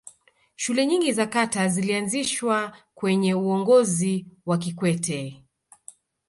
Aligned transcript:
shule 0.55 0.85
nyingi 0.85 1.11
za 1.13 1.27
kata 1.27 1.67
zilianzishwa 1.67 2.77
kwenye 2.95 3.33
uongozi 3.33 4.25
wa 4.45 4.57
kikwete 4.57 5.43